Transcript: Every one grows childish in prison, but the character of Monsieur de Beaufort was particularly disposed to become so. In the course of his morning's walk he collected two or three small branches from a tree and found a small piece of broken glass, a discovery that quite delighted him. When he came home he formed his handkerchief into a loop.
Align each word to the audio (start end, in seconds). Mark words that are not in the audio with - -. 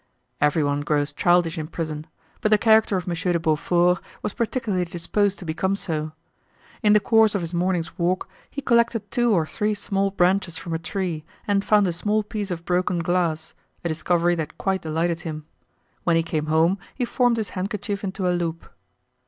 Every 0.41 0.63
one 0.63 0.81
grows 0.81 1.13
childish 1.13 1.59
in 1.59 1.67
prison, 1.67 2.07
but 2.41 2.49
the 2.49 2.57
character 2.57 2.97
of 2.97 3.05
Monsieur 3.05 3.33
de 3.33 3.39
Beaufort 3.39 3.99
was 4.23 4.33
particularly 4.33 4.83
disposed 4.83 5.37
to 5.37 5.45
become 5.45 5.75
so. 5.75 6.13
In 6.81 6.93
the 6.93 6.99
course 6.99 7.35
of 7.35 7.41
his 7.41 7.53
morning's 7.53 7.99
walk 7.99 8.27
he 8.49 8.63
collected 8.63 9.11
two 9.11 9.31
or 9.31 9.45
three 9.45 9.75
small 9.75 10.09
branches 10.09 10.57
from 10.57 10.73
a 10.73 10.79
tree 10.79 11.23
and 11.47 11.63
found 11.63 11.87
a 11.87 11.93
small 11.93 12.23
piece 12.23 12.49
of 12.49 12.65
broken 12.65 12.97
glass, 13.03 13.53
a 13.83 13.89
discovery 13.89 14.33
that 14.33 14.57
quite 14.57 14.81
delighted 14.81 15.21
him. 15.21 15.45
When 16.03 16.15
he 16.15 16.23
came 16.23 16.47
home 16.47 16.79
he 16.95 17.05
formed 17.05 17.37
his 17.37 17.49
handkerchief 17.49 18.03
into 18.03 18.27
a 18.27 18.33
loop. 18.33 18.67